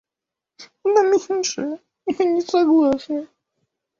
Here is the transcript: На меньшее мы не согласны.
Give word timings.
На 0.93 1.03
меньшее 1.09 1.77
мы 2.07 2.25
не 2.25 2.41
согласны. 2.41 3.27